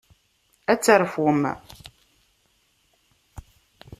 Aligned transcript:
Ad 0.71 0.79
terfum. 0.79 1.41